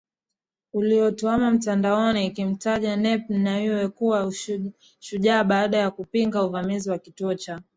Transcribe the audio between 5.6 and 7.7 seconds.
ya kupinga uvamizi wa kituo cha